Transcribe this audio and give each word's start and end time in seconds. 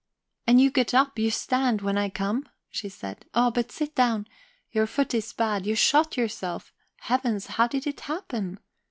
"And 0.47 0.59
you 0.59 0.71
get 0.71 0.95
up, 0.95 1.19
you 1.19 1.29
stand, 1.29 1.83
when 1.83 1.95
I 1.95 2.09
come?" 2.09 2.49
she 2.71 2.89
said. 2.89 3.23
"Oh, 3.35 3.51
but 3.51 3.71
sit 3.71 3.93
down. 3.93 4.25
Your 4.71 4.87
foot 4.87 5.13
is 5.13 5.31
bad, 5.31 5.67
you 5.67 5.75
shot 5.75 6.17
yourself. 6.17 6.73
Heavens, 7.01 7.45
how 7.45 7.67
did 7.67 7.85
it 7.85 7.99
happen? 7.99 8.57